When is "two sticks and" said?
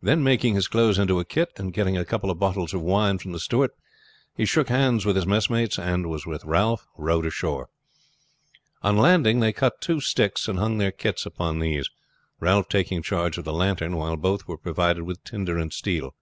9.82-10.58